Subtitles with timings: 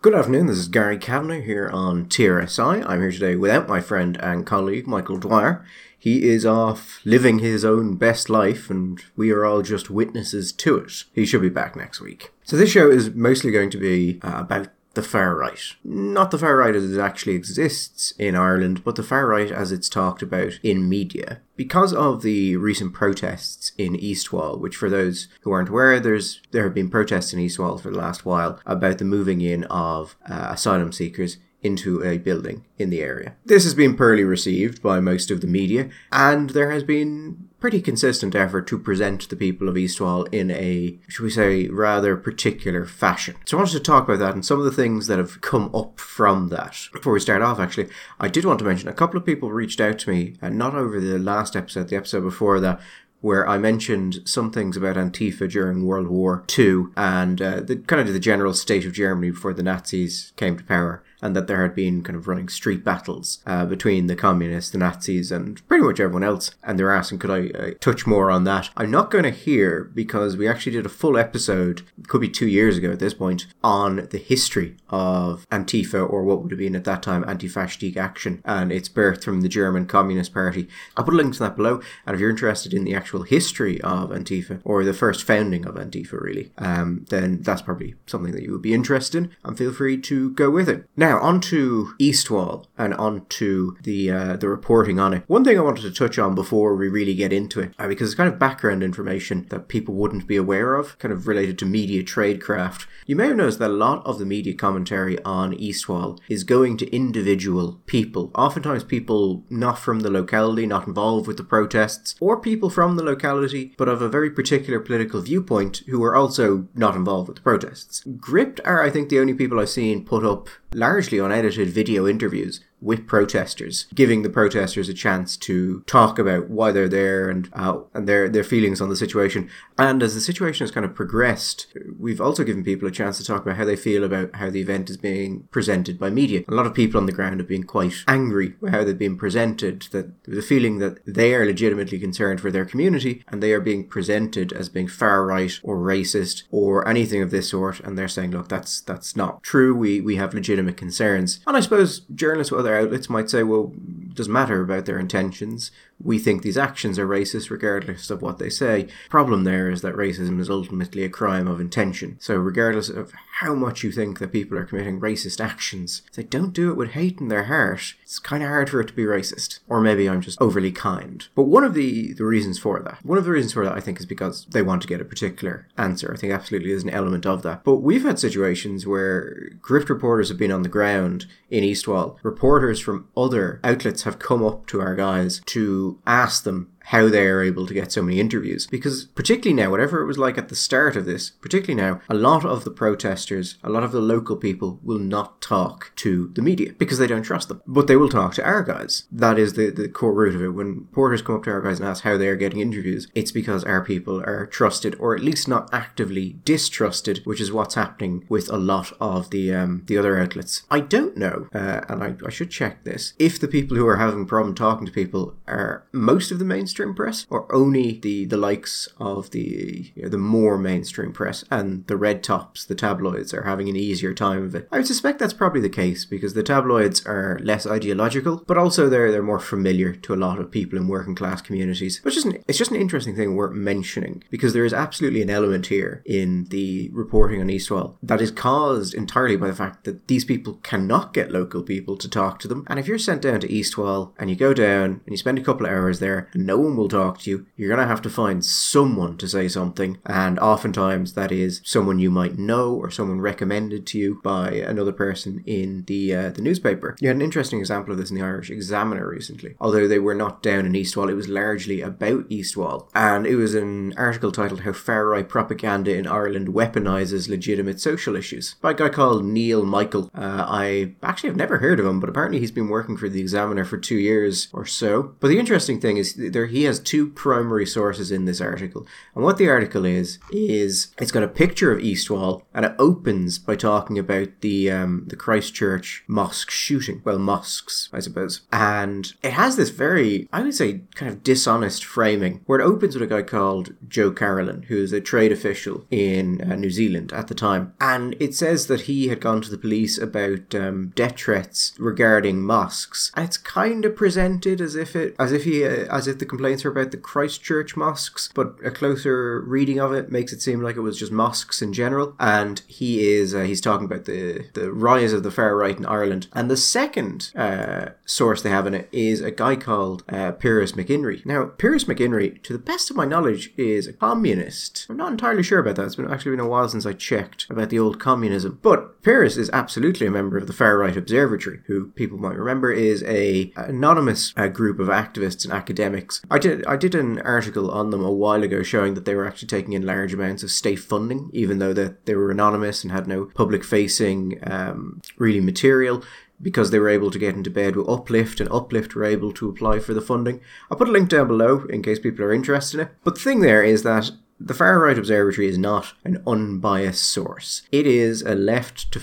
[0.00, 2.88] Good afternoon, this is Gary Kavanagh here on TRSI.
[2.88, 5.66] I'm here today without my friend and colleague Michael Dwyer.
[5.98, 10.76] He is off living his own best life, and we are all just witnesses to
[10.76, 11.02] it.
[11.12, 12.30] He should be back next week.
[12.44, 15.60] So, this show is mostly going to be uh, about the far right.
[15.84, 19.70] Not the far right as it actually exists in Ireland, but the far right as
[19.70, 21.40] it's talked about in media.
[21.56, 26.64] Because of the recent protests in Eastwall, which for those who aren't aware, there's there
[26.64, 30.48] have been protests in Eastwall for the last while about the moving in of uh,
[30.50, 33.34] asylum seekers into a building in the area.
[33.44, 37.80] This has been poorly received by most of the media, and there has been pretty
[37.80, 42.84] consistent effort to present the people of Eastwall in a, should we say, rather particular
[42.84, 43.34] fashion.
[43.44, 45.74] So I wanted to talk about that and some of the things that have come
[45.74, 46.88] up from that.
[46.92, 47.88] Before we start off, actually,
[48.20, 50.74] I did want to mention a couple of people reached out to me, and not
[50.74, 52.80] over the last episode, the episode before that,
[53.20, 58.00] where I mentioned some things about Antifa during World War II and uh, the kind
[58.00, 61.62] of the general state of Germany before the Nazis came to power and that there
[61.62, 65.84] had been kind of running street battles uh, between the communists, the Nazis, and pretty
[65.84, 66.50] much everyone else.
[66.62, 68.70] And they're asking, could I uh, touch more on that?
[68.76, 72.48] I'm not going to hear because we actually did a full episode, could be two
[72.48, 76.76] years ago at this point, on the history of Antifa, or what would have been
[76.76, 80.68] at that time Anti-Fascistic Action, and its birth from the German Communist Party.
[80.96, 83.80] I'll put a link to that below, and if you're interested in the actual history
[83.82, 88.42] of Antifa, or the first founding of Antifa, really, um, then that's probably something that
[88.42, 90.88] you would be interested in, and feel free to go with it.
[90.96, 95.24] Now, now, on to Eastwall and on to the, uh, the reporting on it.
[95.26, 98.10] One thing I wanted to touch on before we really get into it, uh, because
[98.10, 101.66] it's kind of background information that people wouldn't be aware of, kind of related to
[101.66, 102.86] media tradecraft.
[103.06, 106.76] You may have noticed that a lot of the media commentary on Eastwall is going
[106.76, 112.38] to individual people, oftentimes people not from the locality, not involved with the protests, or
[112.38, 116.94] people from the locality but of a very particular political viewpoint who are also not
[116.94, 118.04] involved with the protests.
[118.18, 122.60] Gript are, I think, the only people I've seen put up largely unedited video interviews
[122.80, 127.80] with protesters, giving the protesters a chance to talk about why they're there and uh,
[127.94, 129.48] and their their feelings on the situation.
[129.76, 131.66] And as the situation has kind of progressed,
[131.98, 134.60] we've also given people a chance to talk about how they feel about how the
[134.60, 136.42] event is being presented by media.
[136.48, 139.16] A lot of people on the ground have been quite angry with how they've been
[139.16, 139.82] presented.
[139.90, 143.88] That the feeling that they are legitimately concerned for their community and they are being
[143.88, 147.80] presented as being far right or racist or anything of this sort.
[147.80, 149.74] And they're saying, look, that's that's not true.
[149.74, 151.40] We we have legitimate concerns.
[151.46, 155.70] And I suppose journalists with outlets might say, well, it doesn't matter about their intentions.
[156.02, 158.88] We think these actions are racist regardless of what they say.
[159.08, 162.16] Problem there is that racism is ultimately a crime of intention.
[162.20, 166.22] So regardless of how much you think that people are committing racist actions, if they
[166.22, 168.92] don't do it with hate in their heart, it's kind of hard for it to
[168.92, 169.60] be racist.
[169.68, 171.26] Or maybe I'm just overly kind.
[171.34, 173.80] But one of the, the reasons for that, one of the reasons for that I
[173.80, 176.12] think is because they want to get a particular answer.
[176.12, 177.64] I think absolutely is an element of that.
[177.64, 182.18] But we've had situations where Gript reporters have been on the ground in Eastwall.
[182.22, 187.26] Reporters from other outlets have come up to our guys to ask them how they
[187.26, 188.66] are able to get so many interviews.
[188.66, 192.14] Because, particularly now, whatever it was like at the start of this, particularly now, a
[192.14, 196.42] lot of the protesters, a lot of the local people will not talk to the
[196.42, 197.60] media because they don't trust them.
[197.66, 199.04] But they will talk to our guys.
[199.12, 200.48] That is the, the core root of it.
[200.48, 203.32] When porters come up to our guys and ask how they are getting interviews, it's
[203.32, 208.24] because our people are trusted, or at least not actively distrusted, which is what's happening
[208.30, 210.62] with a lot of the um, the other outlets.
[210.70, 213.96] I don't know, uh, and I, I should check this, if the people who are
[213.96, 218.24] having problem talking to people are most of the mainstream mainstream press, or only the
[218.26, 222.74] the likes of the you know, the more mainstream press and the red tops, the
[222.74, 224.68] tabloids, are having an easier time of it.
[224.70, 228.88] I would suspect that's probably the case because the tabloids are less ideological, but also
[228.88, 232.00] they're they're more familiar to a lot of people in working class communities.
[232.02, 235.22] But it's just an, it's just an interesting thing worth mentioning because there is absolutely
[235.22, 239.84] an element here in the reporting on Eastwall that is caused entirely by the fact
[239.84, 242.64] that these people cannot get local people to talk to them.
[242.68, 245.42] And if you're sent down to Eastwall and you go down and you spend a
[245.42, 247.46] couple of hours there and no will talk to you.
[247.56, 251.98] You're going to have to find someone to say something, and oftentimes that is someone
[251.98, 256.42] you might know or someone recommended to you by another person in the uh, the
[256.42, 256.96] newspaper.
[257.00, 259.54] You had an interesting example of this in the Irish Examiner recently.
[259.60, 263.54] Although they were not down in Eastwall, it was largely about Eastwall, and it was
[263.54, 268.74] an article titled "How Far Right Propaganda in Ireland Weaponizes Legitimate Social Issues" by a
[268.74, 270.10] guy called Neil Michael.
[270.14, 273.20] Uh, I actually have never heard of him, but apparently he's been working for the
[273.20, 275.14] Examiner for two years or so.
[275.20, 278.84] But the interesting thing is, there he he has two primary sources in this article.
[279.14, 283.38] And what the article is, is it's got a picture of Eastwall and it opens
[283.38, 287.00] by talking about the, um, the Christchurch mosque shooting.
[287.04, 288.40] Well, mosques, I suppose.
[288.52, 292.94] And it has this very, I would say, kind of dishonest framing where it opens
[292.94, 297.28] with a guy called Joe Carolan, who's a trade official in uh, New Zealand at
[297.28, 297.72] the time.
[297.80, 302.42] And it says that he had gone to the police about um, death threats regarding
[302.42, 303.12] mosques.
[303.14, 306.26] And it's kind of presented as if it, as if he, uh, as if the
[306.38, 310.62] complaints are about the Christchurch mosques, but a closer reading of it makes it seem
[310.62, 312.14] like it was just mosques in general.
[312.20, 315.84] And he is, uh, he's talking about the, the rise of the far right in
[315.84, 316.28] Ireland.
[316.32, 320.72] And the second uh, source they have in it is a guy called uh, Pearse
[320.72, 321.26] McInerney.
[321.26, 324.86] Now, Pearse McInerney, to the best of my knowledge, is a communist.
[324.88, 325.86] I'm not entirely sure about that.
[325.86, 328.60] It's been actually been a while since I checked about the old communism.
[328.62, 332.70] But Pearse is absolutely a member of the Far Right Observatory, who people might remember
[332.70, 336.22] is a anonymous uh, group of activists and academics.
[336.30, 339.26] I did I did an article on them a while ago showing that they were
[339.26, 342.92] actually taking in large amounts of state funding, even though that they were anonymous and
[342.92, 346.02] had no public facing um, really material
[346.40, 349.48] because they were able to get into bed with Uplift, and Uplift were able to
[349.48, 350.40] apply for the funding.
[350.70, 352.92] I'll put a link down below in case people are interested in it.
[353.02, 357.62] But the thing there is that the Far Right Observatory is not an unbiased source.
[357.72, 359.02] It is a left to,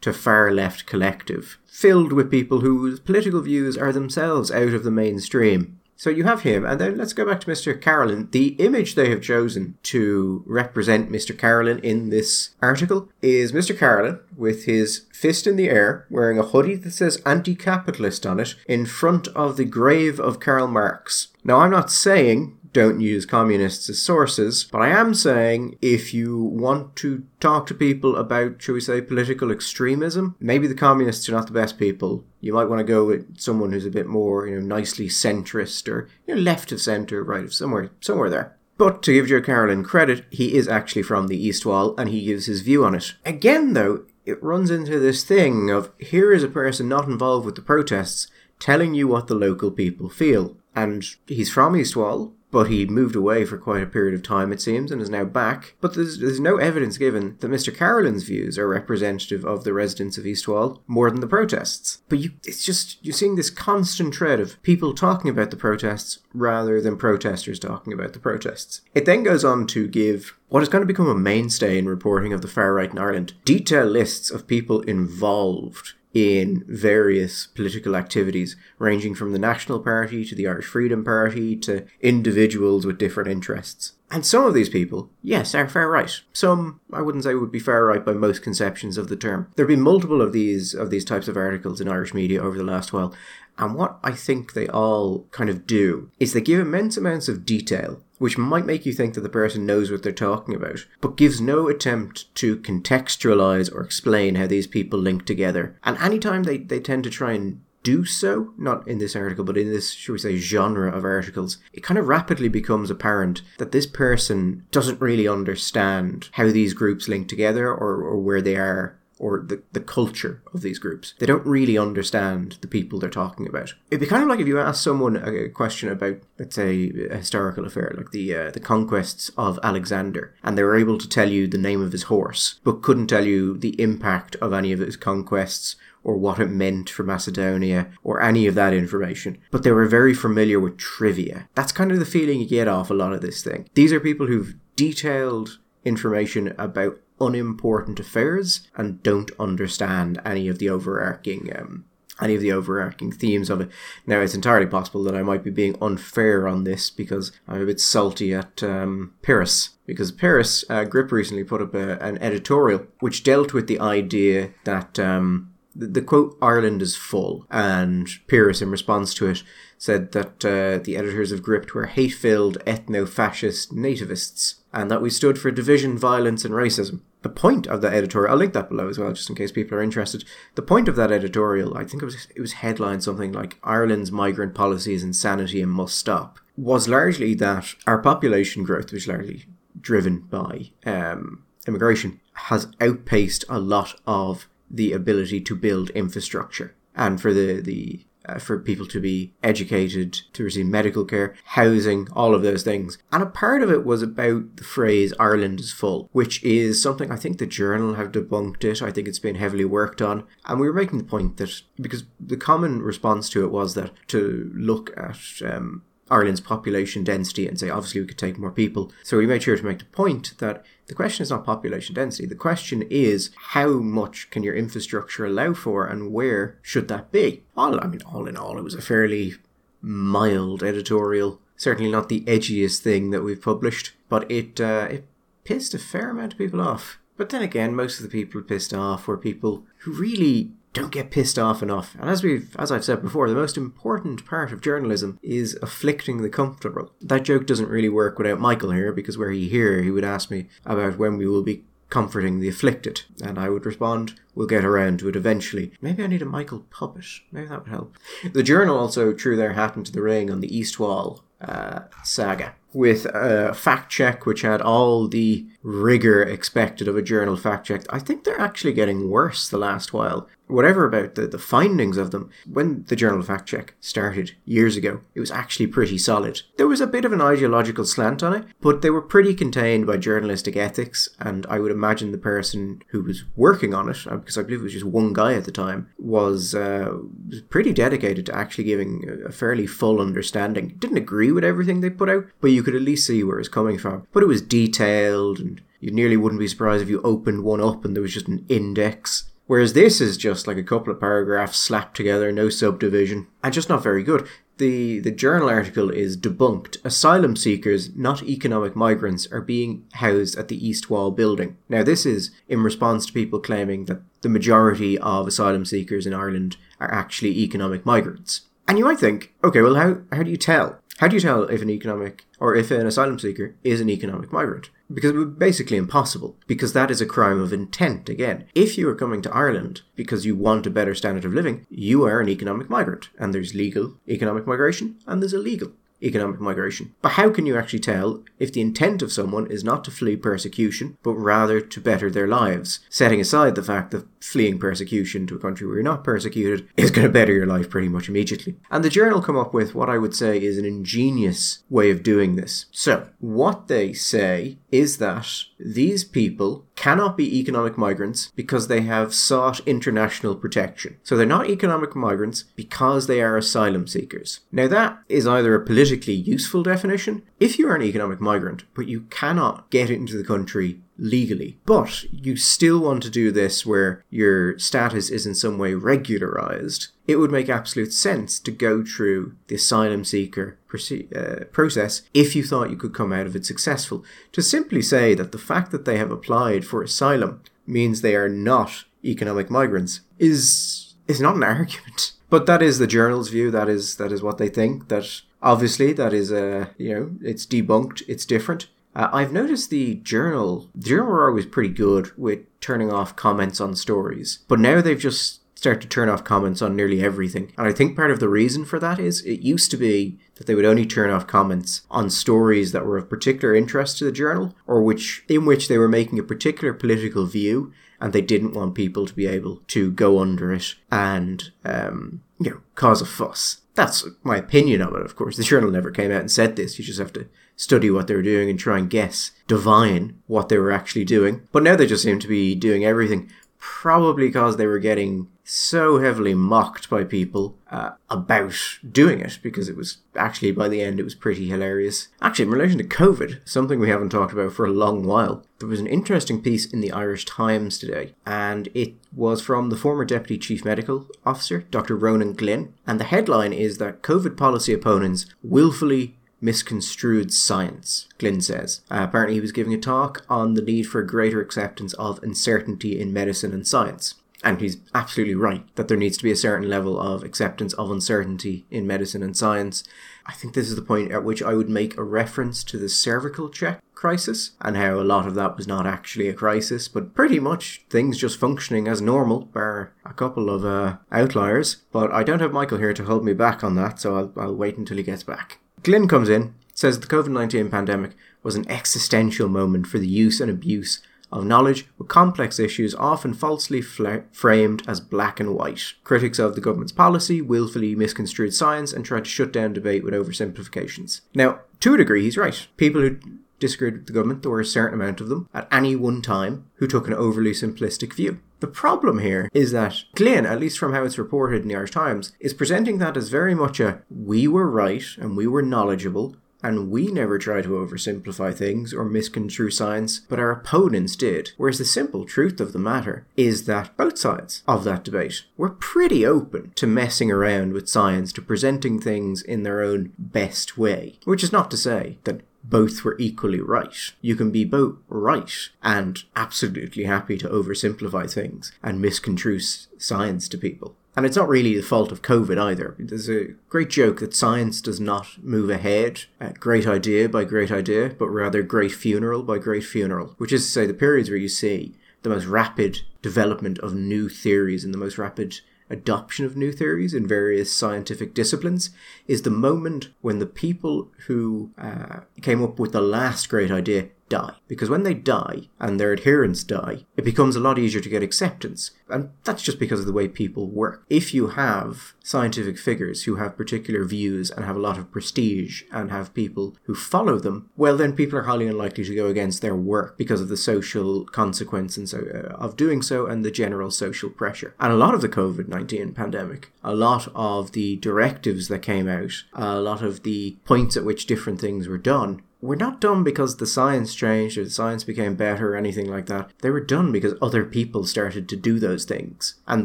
[0.00, 4.90] to far left collective filled with people whose political views are themselves out of the
[4.90, 5.80] mainstream.
[6.02, 7.80] So you have him, and then let's go back to Mr.
[7.80, 8.28] Carolan.
[8.32, 11.38] The image they have chosen to represent Mr.
[11.38, 13.78] Carolan in this article is Mr.
[13.78, 18.40] Carolan with his fist in the air, wearing a hoodie that says anti capitalist on
[18.40, 21.28] it, in front of the grave of Karl Marx.
[21.44, 26.42] Now, I'm not saying don't use communists as sources, but I am saying if you
[26.42, 31.32] want to talk to people about, shall we say, political extremism, maybe the communists are
[31.32, 32.24] not the best people.
[32.40, 35.88] You might want to go with someone who's a bit more, you know, nicely centrist
[35.88, 38.56] or you know, left of centre, right of somewhere, somewhere there.
[38.78, 42.24] But to give Joe Carolan credit, he is actually from the East Wall and he
[42.24, 43.14] gives his view on it.
[43.24, 47.54] Again, though, it runs into this thing of here is a person not involved with
[47.54, 48.28] the protests
[48.58, 50.56] telling you what the local people feel.
[50.74, 54.52] And he's from East Wall, but he moved away for quite a period of time,
[54.52, 55.74] it seems, and is now back.
[55.80, 57.74] But there's, there's no evidence given that Mr.
[57.74, 62.02] Carolan's views are representative of the residents of Eastwall more than the protests.
[62.08, 66.18] But you, it's just, you're seeing this constant thread of people talking about the protests
[66.34, 68.82] rather than protesters talking about the protests.
[68.94, 72.34] It then goes on to give what is going to become a mainstay in reporting
[72.34, 78.56] of the far right in Ireland detailed lists of people involved in various political activities,
[78.78, 83.94] ranging from the National Party to the Irish Freedom Party to individuals with different interests.
[84.10, 86.20] And some of these people, yes, are far right.
[86.34, 89.50] Some, I wouldn't say would be far right by most conceptions of the term.
[89.56, 92.58] There have been multiple of these of these types of articles in Irish media over
[92.58, 93.14] the last while,
[93.56, 97.46] and what I think they all kind of do is they give immense amounts of
[97.46, 101.16] detail which might make you think that the person knows what they're talking about, but
[101.16, 105.76] gives no attempt to contextualize or explain how these people link together.
[105.82, 109.58] And anytime they, they tend to try and do so, not in this article, but
[109.58, 113.72] in this, should we say, genre of articles, it kind of rapidly becomes apparent that
[113.72, 119.00] this person doesn't really understand how these groups link together or, or where they are
[119.22, 121.14] or the, the culture of these groups.
[121.20, 123.72] They don't really understand the people they're talking about.
[123.88, 127.18] It'd be kind of like if you ask someone a question about, let's say, a
[127.18, 131.30] historical affair, like the uh, the conquests of Alexander, and they were able to tell
[131.30, 134.80] you the name of his horse, but couldn't tell you the impact of any of
[134.80, 139.70] his conquests or what it meant for Macedonia or any of that information, but they
[139.70, 141.48] were very familiar with trivia.
[141.54, 143.68] That's kind of the feeling you get off a lot of this thing.
[143.74, 150.68] These are people who've detailed information about unimportant affairs and don't understand any of the
[150.68, 151.84] overarching um,
[152.20, 153.70] any of the overarching themes of it.
[154.06, 157.66] Now, it's entirely possible that I might be being unfair on this because I'm a
[157.66, 159.70] bit salty at um, Pearse.
[159.86, 164.50] Because Pearse, uh, Gript recently put up a, an editorial which dealt with the idea
[164.64, 169.42] that um, the, the, quote, Ireland is full, and Pearse, in response to it,
[169.78, 175.02] said that uh, the editors of Gript were hate filled ethno fascist nativists and that
[175.02, 177.00] we stood for division, violence, and racism.
[177.22, 179.78] The point of that editorial, I'll link that below as well, just in case people
[179.78, 180.24] are interested.
[180.56, 184.10] The point of that editorial, I think it was it was headlined something like Ireland's
[184.10, 189.46] migrant policies insanity and must stop, was largely that our population growth, which is largely
[189.80, 196.74] driven by um, immigration, has outpaced a lot of the ability to build infrastructure.
[196.94, 202.08] And for the, the uh, for people to be educated, to receive medical care, housing,
[202.12, 202.98] all of those things.
[203.10, 207.10] And a part of it was about the phrase Ireland is full, which is something
[207.10, 208.82] I think the journal have debunked it.
[208.82, 210.24] I think it's been heavily worked on.
[210.46, 213.92] And we were making the point that because the common response to it was that
[214.08, 218.92] to look at um, Ireland's population density and say, obviously, we could take more people.
[219.02, 222.26] So we made sure to make the point that the question is not population density.
[222.26, 227.44] The question is how much can your infrastructure allow for and where should that be?
[227.56, 229.34] All, I mean, all in all, it was a fairly
[229.80, 231.40] mild editorial.
[231.56, 235.06] Certainly not the edgiest thing that we've published, but it, uh, it
[235.44, 236.98] pissed a fair amount of people off.
[237.16, 241.10] But then again, most of the people pissed off were people who really don't get
[241.10, 241.94] pissed off enough.
[242.00, 246.22] And as we've as I've said before, the most important part of journalism is afflicting
[246.22, 246.92] the comfortable.
[247.00, 250.30] That joke doesn't really work without Michael here, because were he here, he would ask
[250.30, 253.02] me about when we will be comforting the afflicted.
[253.22, 255.72] And I would respond, we'll get around to it eventually.
[255.82, 257.04] Maybe I need a Michael puppet.
[257.30, 257.98] Maybe that would help.
[258.32, 262.54] The journal also threw their hat into the ring on the East Wall uh, saga
[262.72, 267.84] with a fact check which had all the rigor expected of a journal fact check.
[267.90, 272.10] I think they're actually getting worse the last while whatever about the, the findings of
[272.10, 276.42] them, when the Journal Fact Check started years ago, it was actually pretty solid.
[276.56, 279.86] There was a bit of an ideological slant on it, but they were pretty contained
[279.86, 284.16] by journalistic ethics, and I would imagine the person who was working on it, uh,
[284.16, 287.72] because I believe it was just one guy at the time, was, uh, was pretty
[287.72, 290.76] dedicated to actually giving a fairly full understanding.
[290.78, 293.48] Didn't agree with everything they put out, but you could at least see where it's
[293.48, 294.06] coming from.
[294.12, 295.51] But it was detailed and
[295.82, 298.46] you nearly wouldn't be surprised if you opened one up and there was just an
[298.48, 303.52] index Whereas this is just like a couple of paragraphs slapped together, no subdivision, and
[303.52, 304.26] just not very good.
[304.58, 306.82] The, the journal article is debunked.
[306.84, 311.56] Asylum seekers, not economic migrants, are being housed at the East Wall building.
[311.68, 316.14] Now, this is in response to people claiming that the majority of asylum seekers in
[316.14, 318.42] Ireland are actually economic migrants.
[318.68, 320.78] And you might think, okay, well, how, how do you tell?
[320.98, 324.32] How do you tell if an economic or if an asylum seeker is an economic
[324.32, 324.70] migrant?
[324.92, 328.46] Because it would be basically impossible, because that is a crime of intent again.
[328.54, 332.04] If you are coming to Ireland because you want a better standard of living, you
[332.04, 333.08] are an economic migrant.
[333.18, 335.72] And there's legal economic migration and there's illegal
[336.02, 336.94] economic migration.
[337.02, 340.16] But how can you actually tell if the intent of someone is not to flee
[340.16, 342.80] persecution, but rather to better their lives?
[342.88, 346.90] Setting aside the fact that fleeing persecution to a country where you're not persecuted is
[346.90, 348.56] going to better your life pretty much immediately.
[348.70, 352.02] And the journal come up with what I would say is an ingenious way of
[352.02, 352.66] doing this.
[352.70, 355.26] So, what they say is that
[355.58, 360.96] these people cannot be economic migrants because they have sought international protection.
[361.04, 364.40] So they're not economic migrants because they are asylum seekers.
[364.50, 368.88] Now, that is either a politically useful definition if you are an economic migrant, but
[368.88, 371.58] you cannot get into the country legally.
[371.66, 376.88] But you still want to do this where your status is in some way regularized.
[377.06, 382.44] It would make absolute sense to go through the asylum seeker uh, process if you
[382.44, 384.04] thought you could come out of it successful.
[384.30, 388.28] To simply say that the fact that they have applied for asylum means they are
[388.28, 392.12] not economic migrants is is not an argument.
[392.30, 393.50] But that is the journal's view.
[393.50, 394.88] That is that is what they think.
[394.88, 398.02] That obviously that is a uh, you know it's debunked.
[398.06, 398.68] It's different.
[398.94, 403.60] Uh, I've noticed the journal, the journal were always pretty good with turning off comments
[403.60, 407.52] on stories, but now they've just started to turn off comments on nearly everything.
[407.56, 410.48] And I think part of the reason for that is it used to be that
[410.48, 414.10] they would only turn off comments on stories that were of particular interest to the
[414.10, 418.54] journal or which in which they were making a particular political view and they didn't
[418.54, 423.06] want people to be able to go under it and um, you know cause a
[423.06, 423.58] fuss.
[423.74, 425.36] That's my opinion of it, of course.
[425.36, 426.76] The journal never came out and said this.
[426.76, 430.48] You just have to study what they were doing and try and guess, divine what
[430.48, 431.46] they were actually doing.
[431.52, 435.98] But now they just seem to be doing everything, probably because they were getting so
[435.98, 438.54] heavily mocked by people uh, about
[438.90, 442.08] doing it because it was actually by the end it was pretty hilarious.
[442.20, 445.68] Actually, in relation to COVID, something we haven't talked about for a long while, there
[445.68, 450.04] was an interesting piece in the Irish Times today, and it was from the former
[450.04, 451.96] Deputy Chief Medical Officer, Dr.
[451.96, 458.82] Ronan Glynn, and the headline is that COVID policy opponents willfully misconstrued science, Glynn says.
[458.90, 463.00] Uh, apparently, he was giving a talk on the need for greater acceptance of uncertainty
[463.00, 464.16] in medicine and science.
[464.44, 467.92] And he's absolutely right that there needs to be a certain level of acceptance of
[467.92, 469.84] uncertainty in medicine and science.
[470.26, 472.88] I think this is the point at which I would make a reference to the
[472.88, 477.14] cervical check crisis and how a lot of that was not actually a crisis, but
[477.14, 481.76] pretty much things just functioning as normal, bar a couple of uh, outliers.
[481.92, 484.56] But I don't have Michael here to hold me back on that, so I'll, I'll
[484.56, 485.60] wait until he gets back.
[485.82, 488.12] Glynn comes in, says the COVID 19 pandemic
[488.42, 491.00] was an existential moment for the use and abuse
[491.32, 495.94] of knowledge with complex issues often falsely framed as black and white.
[496.04, 500.14] Critics of the government's policy willfully misconstrued science and tried to shut down debate with
[500.14, 501.22] oversimplifications.
[501.34, 502.66] Now, to a degree, he's right.
[502.76, 503.16] People who
[503.62, 504.42] disagreed with the government.
[504.42, 507.52] There were a certain amount of them at any one time who took an overly
[507.52, 508.40] simplistic view.
[508.60, 511.92] The problem here is that Glynn, at least from how it's reported in the Irish
[511.92, 516.36] Times, is presenting that as very much a we were right and we were knowledgeable
[516.62, 521.50] and we never try to oversimplify things or misconstrue science, but our opponents did.
[521.56, 525.70] Whereas the simple truth of the matter is that both sides of that debate were
[525.70, 531.18] pretty open to messing around with science, to presenting things in their own best way.
[531.24, 534.12] Which is not to say that both were equally right.
[534.20, 535.52] You can be both right
[535.82, 540.94] and absolutely happy to oversimplify things and misconstrue science to people.
[541.14, 542.94] And it's not really the fault of COVID either.
[542.98, 547.70] There's a great joke that science does not move ahead at great idea by great
[547.70, 551.38] idea, but rather great funeral by great funeral, which is to say the periods where
[551.38, 555.60] you see the most rapid development of new theories and the most rapid
[555.92, 558.90] adoption of new theories in various scientific disciplines
[559.26, 564.08] is the moment when the people who uh, came up with the last great idea
[564.32, 564.54] die.
[564.66, 568.22] Because when they die and their adherents die, it becomes a lot easier to get
[568.22, 568.92] acceptance.
[569.10, 571.04] And that's just because of the way people work.
[571.10, 575.82] If you have scientific figures who have particular views and have a lot of prestige
[575.92, 579.60] and have people who follow them, well, then people are highly unlikely to go against
[579.60, 583.50] their work because of the social consequence and so, uh, of doing so and the
[583.50, 584.74] general social pressure.
[584.80, 589.08] And a lot of the COVID 19 pandemic, a lot of the directives that came
[589.08, 593.24] out, a lot of the points at which different things were done were not done
[593.24, 596.50] because the science changed or the science became better or anything like that.
[596.60, 599.56] They were done because other people started to do those things.
[599.66, 599.84] And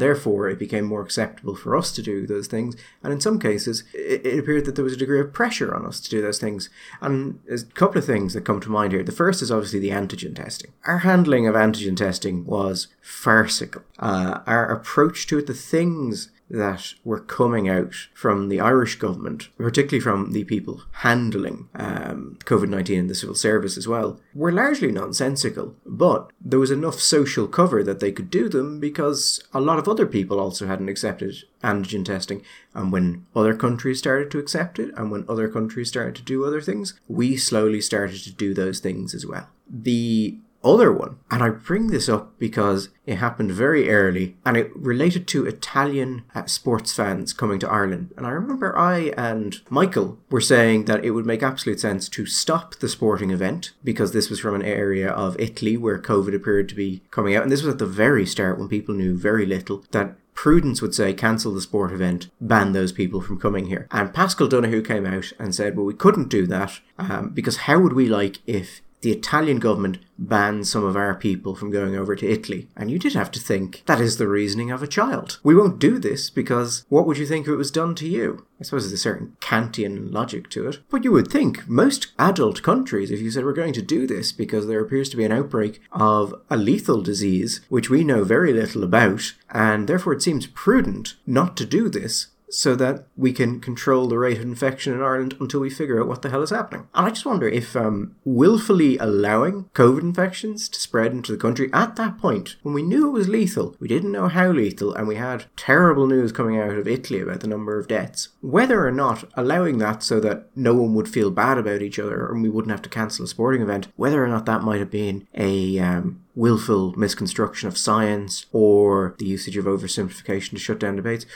[0.00, 2.76] therefore, it became more acceptable for us to do those things.
[3.02, 5.84] And in some cases, it, it appeared that there was a degree of pressure on
[5.84, 6.70] us to do those things.
[7.00, 9.02] And there's a couple of things that come to mind here.
[9.02, 10.72] The first is obviously the antigen testing.
[10.86, 13.82] Our handling of antigen testing was farcical.
[13.98, 19.48] Uh, our approach to it, the things that were coming out from the Irish government,
[19.58, 24.52] particularly from the people handling um, COVID 19 in the civil service as well, were
[24.52, 25.74] largely nonsensical.
[25.84, 29.88] But there was enough social cover that they could do them because a lot of
[29.88, 32.42] other people also hadn't accepted antigen testing.
[32.74, 36.44] And when other countries started to accept it, and when other countries started to do
[36.44, 39.48] other things, we slowly started to do those things as well.
[39.68, 41.18] The other one.
[41.30, 46.24] And I bring this up because it happened very early and it related to Italian
[46.34, 48.12] uh, sports fans coming to Ireland.
[48.16, 52.26] And I remember I and Michael were saying that it would make absolute sense to
[52.26, 56.68] stop the sporting event because this was from an area of Italy where COVID appeared
[56.68, 57.42] to be coming out.
[57.42, 60.94] And this was at the very start when people knew very little that prudence would
[60.94, 63.88] say cancel the sport event, ban those people from coming here.
[63.90, 67.80] And Paschal Donohoe came out and said, well, we couldn't do that um, because how
[67.80, 72.16] would we like if the Italian government banned some of our people from going over
[72.16, 72.68] to Italy.
[72.76, 75.38] And you did have to think, that is the reasoning of a child.
[75.42, 78.44] We won't do this because what would you think if it was done to you?
[78.60, 80.80] I suppose there's a certain Kantian logic to it.
[80.90, 84.32] But you would think most adult countries, if you said we're going to do this
[84.32, 88.52] because there appears to be an outbreak of a lethal disease, which we know very
[88.52, 93.60] little about, and therefore it seems prudent not to do this, so that we can
[93.60, 96.50] control the rate of infection in Ireland until we figure out what the hell is
[96.50, 96.88] happening.
[96.94, 101.70] And I just wonder if um, willfully allowing COVID infections to spread into the country
[101.72, 105.06] at that point, when we knew it was lethal, we didn't know how lethal, and
[105.06, 108.92] we had terrible news coming out of Italy about the number of deaths, whether or
[108.92, 112.48] not allowing that so that no one would feel bad about each other and we
[112.48, 115.78] wouldn't have to cancel a sporting event, whether or not that might have been a
[115.78, 121.26] um, willful misconstruction of science or the usage of oversimplification to shut down debates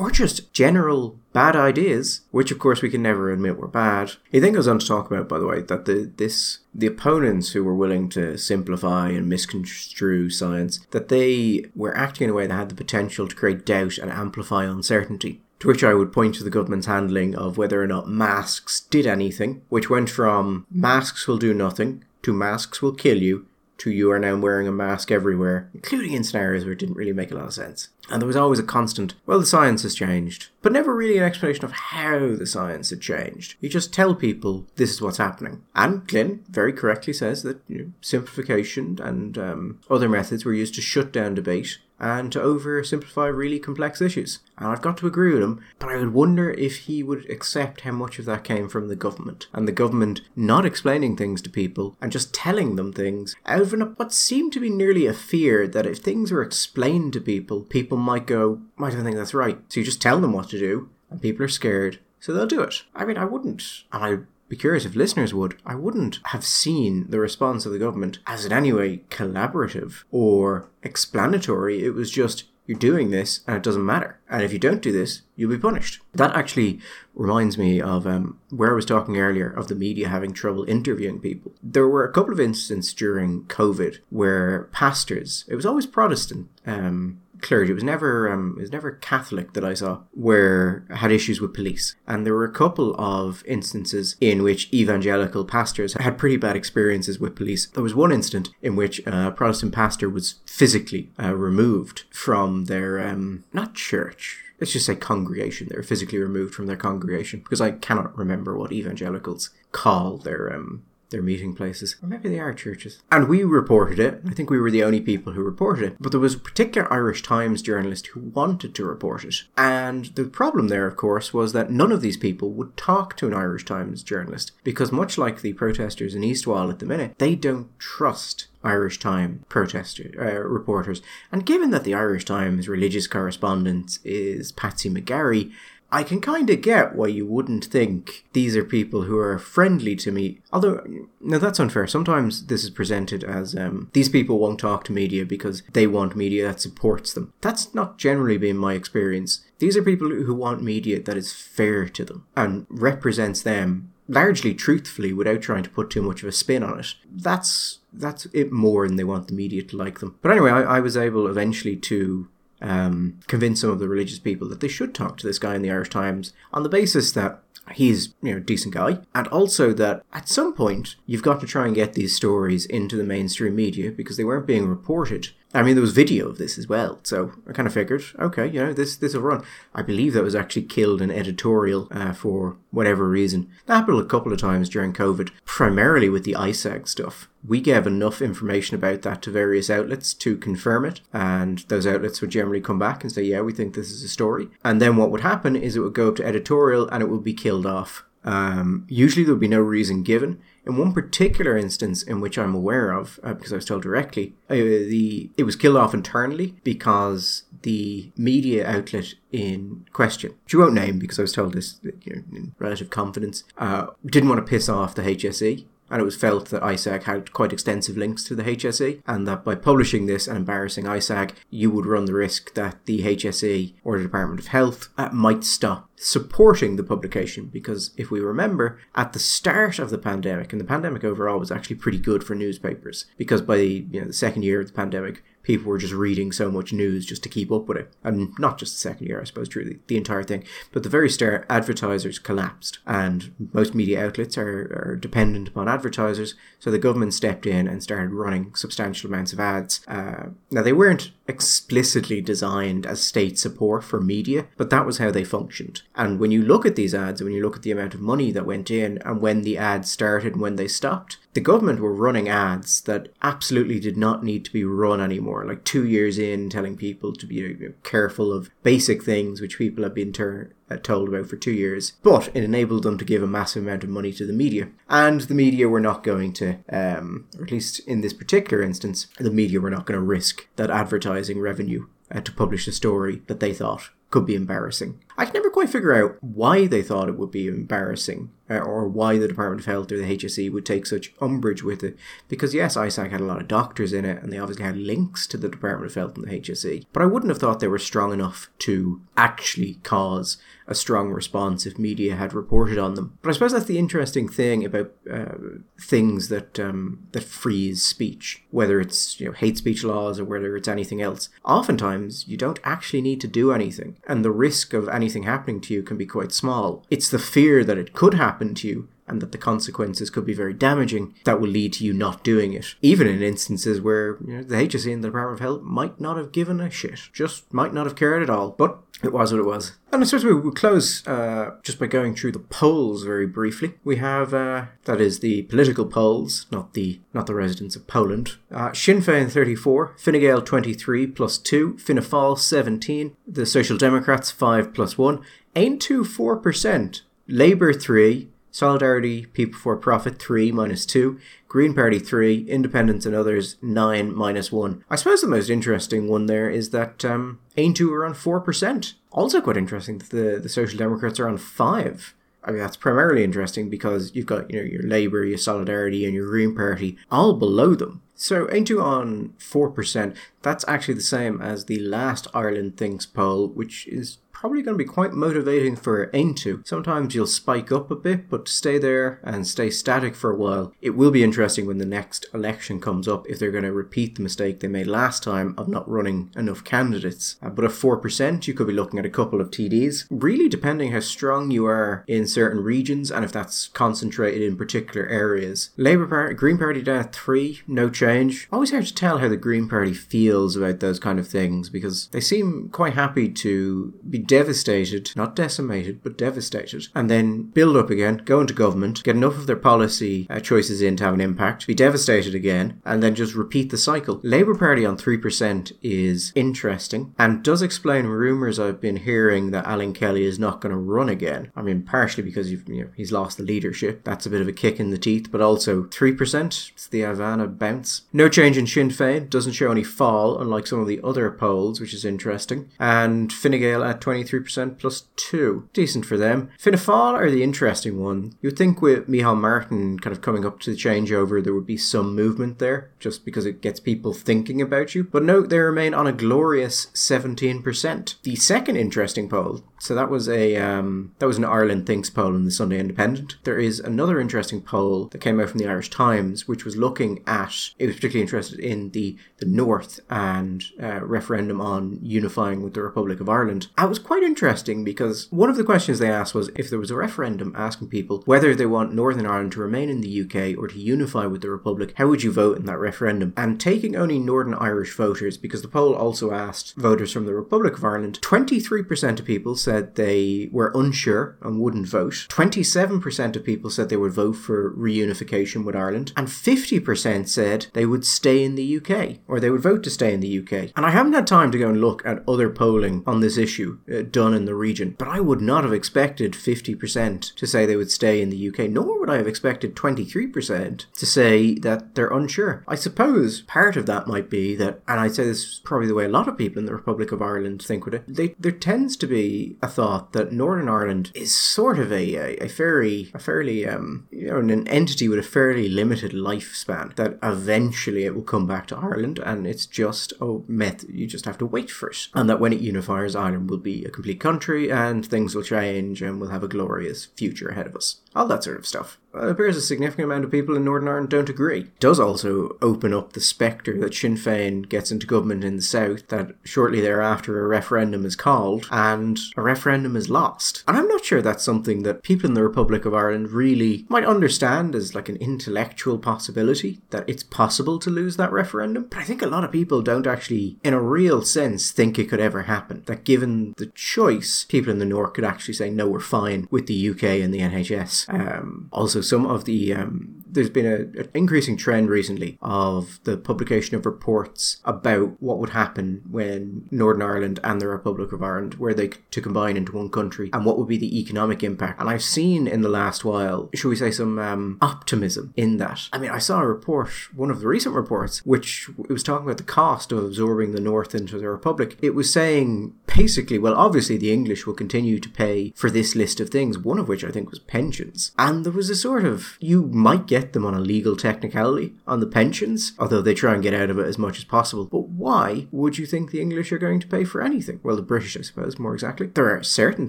[0.00, 4.12] or just general bad ideas, which of course we can never admit were bad.
[4.32, 7.50] He then goes on to talk about, by the way, that the this the opponents
[7.50, 12.46] who were willing to simplify and misconstrue science, that they were acting in a way
[12.46, 15.42] that had the potential to create doubt and amplify uncertainty.
[15.58, 19.06] To which I would point to the government's handling of whether or not masks did
[19.06, 23.46] anything, which went from masks will do nothing to masks will kill you
[23.80, 27.14] to you are now wearing a mask everywhere, including in scenarios where it didn't really
[27.14, 27.88] make a lot of sense.
[28.08, 31.24] And there was always a constant, well, the science has changed, but never really an
[31.24, 33.54] explanation of how the science had changed.
[33.60, 35.62] You just tell people this is what's happening.
[35.74, 40.74] And Glynn very correctly says that you know, simplification and um, other methods were used
[40.74, 44.40] to shut down debate and to oversimplify really complex issues.
[44.56, 47.82] And I've got to agree with him, but I would wonder if he would accept
[47.82, 51.50] how much of that came from the government, and the government not explaining things to
[51.50, 55.68] people and just telling them things out of what seemed to be nearly a fear
[55.68, 59.58] that if things were explained to people, people might go, I don't think that's right.
[59.68, 62.60] So you just tell them what to do, and people are scared, so they'll do
[62.60, 62.82] it.
[62.94, 65.56] I mean, I wouldn't, and I'd be curious if listeners would.
[65.64, 70.68] I wouldn't have seen the response of the government as in any way collaborative or
[70.82, 71.84] explanatory.
[71.84, 74.20] It was just you're doing this and it doesn't matter.
[74.28, 76.00] And if you don't do this, you'll be punished.
[76.14, 76.78] That actually
[77.14, 81.18] reminds me of um, where I was talking earlier of the media having trouble interviewing
[81.18, 81.52] people.
[81.62, 87.20] There were a couple of instances during COVID where pastors, it was always Protestant, um,
[87.42, 87.72] clergy.
[87.72, 91.54] It was never um, it was never Catholic that I saw where had issues with
[91.54, 96.56] police, and there were a couple of instances in which evangelical pastors had pretty bad
[96.56, 97.66] experiences with police.
[97.66, 103.06] There was one incident in which a Protestant pastor was physically uh, removed from their
[103.06, 105.68] um, not church let's just say congregation.
[105.68, 110.52] They were physically removed from their congregation because I cannot remember what evangelicals call their
[110.54, 111.96] um, their meeting places.
[112.02, 113.02] Or maybe they are churches.
[113.10, 114.22] And we reported it.
[114.26, 115.96] I think we were the only people who reported it.
[116.00, 119.42] But there was a particular Irish Times journalist who wanted to report it.
[119.56, 123.26] And the problem there, of course, was that none of these people would talk to
[123.26, 124.52] an Irish Times journalist.
[124.64, 129.42] Because much like the protesters in Eastwall at the minute, they don't trust Irish Times
[129.48, 131.02] protester uh, reporters.
[131.32, 135.52] And given that the Irish Times religious correspondent is Patsy McGarry,
[135.92, 139.96] I can kind of get why you wouldn't think these are people who are friendly
[139.96, 140.40] to me.
[140.52, 140.84] Although,
[141.20, 141.86] no, that's unfair.
[141.86, 146.14] Sometimes this is presented as um, these people won't talk to media because they want
[146.16, 147.32] media that supports them.
[147.40, 149.44] That's not generally been my experience.
[149.58, 154.52] These are people who want media that is fair to them and represents them largely
[154.52, 156.94] truthfully without trying to put too much of a spin on it.
[157.10, 160.18] That's that's it more than they want the media to like them.
[160.22, 162.28] But anyway, I, I was able eventually to
[162.60, 165.62] um, convince some of the religious people that they should talk to this guy in
[165.62, 167.40] the Irish Times on the basis that
[167.72, 171.46] he's you know a decent guy and also that at some point you've got to
[171.46, 175.62] try and get these stories into the mainstream media because they weren't being reported I
[175.62, 178.60] mean, there was video of this as well, so I kind of figured, okay, you
[178.60, 179.44] know, this this will run.
[179.74, 183.50] I believe that was actually killed in editorial uh, for whatever reason.
[183.66, 187.28] That happened a couple of times during COVID, primarily with the ISAG stuff.
[187.44, 192.20] We gave enough information about that to various outlets to confirm it, and those outlets
[192.20, 194.50] would generally come back and say, yeah, we think this is a story.
[194.62, 197.24] And then what would happen is it would go up to editorial and it would
[197.24, 198.04] be killed off.
[198.22, 200.40] Um, usually there would be no reason given.
[200.70, 204.34] In one particular instance, in which I'm aware of, uh, because I was told directly,
[204.48, 210.60] uh, the it was killed off internally because the media outlet in question, which you
[210.60, 214.44] won't name because I was told this you know, in relative confidence, uh, didn't want
[214.44, 218.24] to piss off the HSE and it was felt that ISAG had quite extensive links
[218.24, 222.14] to the HSE, and that by publishing this and embarrassing ISAG, you would run the
[222.14, 227.46] risk that the HSE or the Department of Health uh, might stop supporting the publication.
[227.46, 231.50] Because if we remember at the start of the pandemic and the pandemic overall was
[231.50, 235.22] actually pretty good for newspapers because by you know the second year of the pandemic
[235.42, 237.92] people were just reading so much news just to keep up with it.
[238.04, 240.44] And not just the second year, I suppose, truly, the entire thing.
[240.72, 246.34] But the very start, advertisers collapsed, and most media outlets are, are dependent upon advertisers.
[246.58, 249.80] So the government stepped in and started running substantial amounts of ads.
[249.88, 255.10] Uh, now, they weren't explicitly designed as state support for media, but that was how
[255.10, 255.82] they functioned.
[255.94, 258.00] And when you look at these ads, and when you look at the amount of
[258.00, 261.80] money that went in, and when the ads started and when they stopped, the government
[261.80, 265.44] were running ads that absolutely did not need to be run anymore.
[265.44, 269.94] Like two years in, telling people to be careful of basic things which people have
[269.94, 273.26] been ter- uh, told about for two years, but it enabled them to give a
[273.26, 274.68] massive amount of money to the media.
[274.88, 279.06] And the media were not going to, um, or at least in this particular instance,
[279.18, 283.22] the media were not going to risk that advertising revenue uh, to publish a story
[283.26, 285.00] that they thought could be embarrassing.
[285.16, 288.88] I can never quite figure out why they thought it would be embarrassing uh, or
[288.88, 291.96] why the Department of Health or the HSE would take such umbrage with it.
[292.28, 295.26] Because yes, ISAG had a lot of doctors in it and they obviously had links
[295.28, 296.86] to the Department of Health and the HSE.
[296.92, 300.38] But I wouldn't have thought they were strong enough to actually cause
[300.70, 303.18] a strong response if media had reported on them.
[303.22, 305.34] But I suppose that's the interesting thing about uh,
[305.80, 310.56] things that um, that freeze speech, whether it's you know hate speech laws or whether
[310.56, 311.28] it's anything else.
[311.44, 315.74] Oftentimes, you don't actually need to do anything, and the risk of anything happening to
[315.74, 316.86] you can be quite small.
[316.90, 320.24] It's the fear that it could happen happen to you and that the consequences could
[320.24, 322.74] be very damaging that will lead to you not doing it.
[322.82, 326.16] Even in instances where you know, the HSE and the Department of Health might not
[326.16, 328.50] have given a shit, just might not have cared at all.
[328.50, 329.72] But it was what it was.
[329.92, 333.74] And I suppose we will close uh, just by going through the polls very briefly.
[333.82, 338.36] We have uh, that is the political polls, not the not the residents of Poland.
[338.50, 344.30] Uh, Sinn Féin 34, Fine Gael 23 plus 2, Fianna Fáil 17, the Social Democrats
[344.30, 345.20] 5 plus 1,
[345.56, 353.06] Aontú 4%, Labour 3, Solidarity, People for Profit 3 minus 2, Green Party 3, Independents
[353.06, 354.84] and others 9 minus 1.
[354.90, 358.94] I suppose the most interesting one there is that um, Aontú are on 4%.
[359.12, 362.14] Also quite interesting that the, the Social Democrats are on 5.
[362.42, 366.14] I mean, that's primarily interesting because you've got, you know, your Labour, your Solidarity and
[366.14, 368.02] your Green Party all below them.
[368.14, 373.86] So Aontú on 4%, that's actually the same as the last Ireland Thinks poll, which
[373.88, 376.66] is probably going to be quite motivating for Aontú.
[376.66, 380.72] Sometimes you'll spike up a bit, but stay there and stay static for a while.
[380.80, 384.14] It will be interesting when the next election comes up if they're going to repeat
[384.14, 387.36] the mistake they made last time of not running enough candidates.
[387.42, 390.92] Uh, but at 4%, you could be looking at a couple of TDs, really depending
[390.92, 395.68] how strong you are in certain regions and if that's concentrated in particular areas.
[395.76, 398.48] Labour Party, Green Party down at 3, no change.
[398.50, 402.06] Always hard to tell how the Green Party feels about those kind of things because
[402.12, 407.90] they seem quite happy to be devastated, not decimated, but devastated, and then build up
[407.90, 411.20] again, go into government, get enough of their policy uh, choices in to have an
[411.20, 414.20] impact, be devastated again, and then just repeat the cycle.
[414.22, 419.92] Labour Party on 3% is interesting and does explain rumours I've been hearing that Alan
[419.92, 421.50] Kelly is not going to run again.
[421.56, 424.04] I mean, partially because you know, he's lost the leadership.
[424.04, 426.70] That's a bit of a kick in the teeth, but also 3%.
[426.70, 428.02] It's the Ivana bounce.
[428.12, 431.80] No change in Sinn Féin, doesn't show any fall, unlike some of the other polls,
[431.80, 432.70] which is interesting.
[432.78, 435.68] And Fine Gael at 20 23% plus 2.
[435.72, 436.50] Decent for them.
[436.58, 438.36] Fianna Fáil are the interesting one.
[438.40, 441.76] You'd think with Micheál Martin kind of coming up to the changeover, there would be
[441.76, 445.04] some movement there, just because it gets people thinking about you.
[445.04, 448.22] But no, they remain on a glorious 17%.
[448.22, 452.34] The second interesting poll, so that was a um, that was an Ireland Thinks poll
[452.34, 453.38] in the Sunday Independent.
[453.44, 457.22] There is another interesting poll that came out from the Irish Times, which was looking
[457.26, 462.74] at it was particularly interested in the the North and uh, referendum on unifying with
[462.74, 463.68] the Republic of Ireland.
[463.78, 466.90] That was quite interesting because one of the questions they asked was if there was
[466.90, 470.66] a referendum asking people whether they want Northern Ireland to remain in the UK or
[470.66, 473.32] to unify with the Republic, how would you vote in that referendum?
[473.36, 477.74] And taking only Northern Irish voters, because the poll also asked voters from the Republic
[477.74, 482.26] of Ireland, 23% of people said they were unsure and wouldn't vote.
[482.30, 486.12] 27% of people said they would vote for reunification with Ireland.
[486.16, 490.12] And 50% said they would stay in the UK or they would vote to stay
[490.12, 490.72] in the UK.
[490.74, 493.78] And I haven't had time to go and look at other polling on this issue
[493.88, 497.76] uh, done in the region, but I would not have expected 50% to say they
[497.76, 502.08] would stay in the UK, nor would I have expected 23% to say that they're
[502.08, 502.64] unsure.
[502.66, 505.94] I suppose part of that might be that, and I'd say this is probably the
[505.94, 508.52] way a lot of people in the Republic of Ireland think with it, they, there
[508.52, 513.10] tends to be a thought that Northern Ireland is sort of a, a, a fairly
[513.14, 518.14] a fairly um you know an entity with a fairly limited lifespan that eventually it
[518.14, 521.70] will come back to Ireland and it's just oh met you just have to wait
[521.70, 525.34] for it and that when it unifies Ireland will be a complete country and things
[525.34, 528.00] will change and we'll have a glorious future ahead of us.
[528.14, 531.08] All that sort of stuff it appears a significant amount of people in Northern Ireland
[531.08, 531.60] don't agree.
[531.60, 535.62] It does also open up the spectre that Sinn Féin gets into government in the
[535.62, 540.62] south, that shortly thereafter a referendum is called and a referendum is lost.
[540.68, 544.04] And I'm not sure that's something that people in the Republic of Ireland really might
[544.04, 548.86] understand as like an intellectual possibility, that it's possible to lose that referendum.
[548.88, 552.08] But I think a lot of people don't actually, in a real sense, think it
[552.08, 552.82] could ever happen.
[552.86, 556.66] That given the choice, people in the north could actually say, no, we're fine with
[556.66, 558.08] the UK and the NHS.
[558.12, 563.16] Um, also, some of the um, there's been a, an increasing trend recently of the
[563.16, 568.54] publication of reports about what would happen when Northern Ireland and the Republic of Ireland
[568.54, 571.80] were they to combine into one country and what would be the economic impact.
[571.80, 575.88] And I've seen in the last while, should we say, some um, optimism in that.
[575.92, 579.38] I mean, I saw a report, one of the recent reports, which was talking about
[579.38, 581.76] the cost of absorbing the North into the Republic.
[581.82, 586.20] It was saying basically, well, obviously the English will continue to pay for this list
[586.20, 588.12] of things, one of which I think was pensions.
[588.18, 591.74] And there was a sort of, you might get get them on a legal technicality
[591.86, 594.66] on the pensions, although they try and get out of it as much as possible.
[594.66, 597.60] But why would you think the English are going to pay for anything?
[597.62, 599.06] Well, the British, I suppose, more exactly.
[599.06, 599.88] There are certain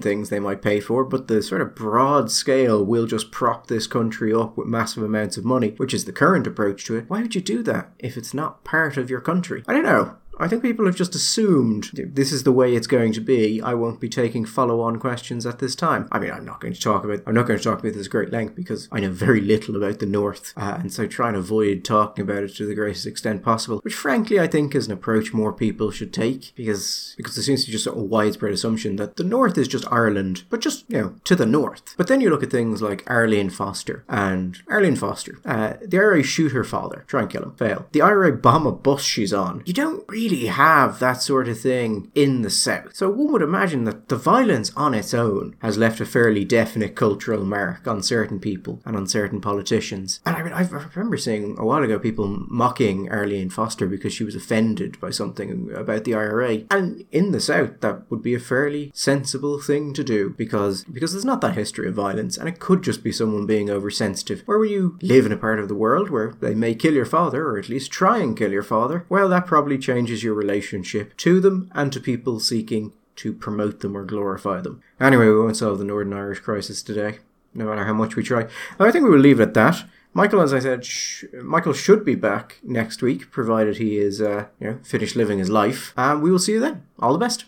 [0.00, 3.86] things they might pay for, but the sort of broad scale will just prop this
[3.86, 7.04] country up with massive amounts of money, which is the current approach to it.
[7.08, 9.62] Why would you do that if it's not part of your country?
[9.68, 10.16] I don't know.
[10.42, 13.62] I think people have just assumed this is the way it's going to be.
[13.62, 16.08] I won't be taking follow-on questions at this time.
[16.10, 18.08] I mean, I'm not going to talk about I'm not going to talk about this
[18.08, 21.36] great length because I know very little about the North, uh, and so try and
[21.36, 23.78] avoid talking about it to the greatest extent possible.
[23.82, 27.64] Which, frankly, I think is an approach more people should take because because there seems
[27.64, 31.00] to be just a widespread assumption that the North is just Ireland, but just you
[31.00, 31.94] know to the north.
[31.96, 36.24] But then you look at things like Arlene Foster and Arlene Foster, uh, the IRA
[36.24, 37.86] shoot her father, try and kill him, fail.
[37.92, 39.62] The IRA bomb a bus she's on.
[39.66, 42.94] You don't really really have that sort of thing in the South.
[42.94, 46.94] So one would imagine that the violence on its own has left a fairly definite
[46.94, 50.20] cultural mark on certain people and on certain politicians.
[50.24, 50.62] And I mean, I
[50.94, 55.70] remember seeing a while ago people mocking Arlene Foster because she was offended by something
[55.74, 56.62] about the IRA.
[56.70, 61.12] And in the South, that would be a fairly sensible thing to do because because
[61.12, 64.42] there's not that history of violence, and it could just be someone being oversensitive.
[64.46, 67.46] Where you live in a part of the world where they may kill your father,
[67.46, 69.78] or at least try and kill your father, well, that probably
[70.12, 74.82] changes your relationship to them and to people seeking to promote them or glorify them.
[75.00, 77.18] Anyway, we won't solve the Northern Irish crisis today,
[77.54, 78.46] no matter how much we try.
[78.78, 79.84] I think we will leave it at that.
[80.14, 84.44] Michael, as I said, sh- Michael should be back next week, provided he is, uh,
[84.60, 85.94] you know, finished living his life.
[85.96, 86.82] And we will see you then.
[86.98, 87.40] All the best.